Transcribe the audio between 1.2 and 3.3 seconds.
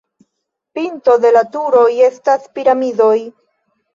de la turoj estas piramidoj.